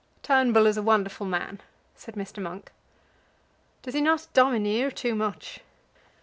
[0.23, 1.61] "Turnbull is a wonderful man,"
[1.93, 2.41] said Mr.
[2.41, 2.71] Monk.
[3.83, 5.59] "Does he not domineer too much?"